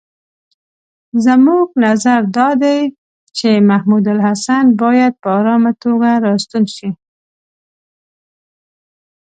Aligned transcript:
زموږ 1.25 1.67
نظر 1.85 2.21
دا 2.37 2.49
دی 2.63 2.79
چې 3.37 3.49
محمودالحسن 3.69 4.65
باید 4.81 5.13
په 5.21 5.29
آرامه 5.39 5.71
توګه 5.83 6.09
را 6.25 6.33
ستون 6.43 6.63
شي. 6.75 6.89